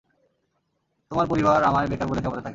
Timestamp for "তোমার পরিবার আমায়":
1.11-1.87